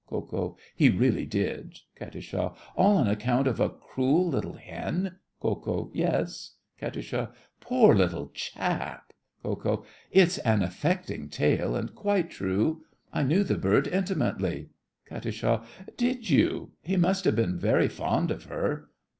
KO. 0.07 0.57
He 0.75 0.89
really 0.89 1.27
did. 1.27 1.77
KAT. 1.95 2.15
All 2.75 2.97
on 2.97 3.07
account 3.07 3.45
of 3.45 3.59
a 3.59 3.69
cruel 3.69 4.27
little 4.27 4.55
hen? 4.55 5.17
KO. 5.39 5.91
Yes. 5.93 6.55
KAT. 6.79 6.97
Poor 7.59 7.93
little 7.93 8.29
chap! 8.33 9.13
KO. 9.43 9.85
It's 10.09 10.39
an 10.39 10.63
affecting 10.63 11.29
tale, 11.29 11.75
and 11.75 11.93
quite 11.93 12.31
true. 12.31 12.81
I 13.13 13.21
knew 13.21 13.43
the 13.43 13.59
bird 13.59 13.87
intimately. 13.87 14.69
KAT. 15.05 15.63
Did 15.97 16.31
you? 16.31 16.71
He 16.81 16.97
must 16.97 17.23
have 17.25 17.35
been 17.35 17.59
very 17.59 17.87
fond 17.87 18.31
of 18.31 18.45
her. 18.45 18.89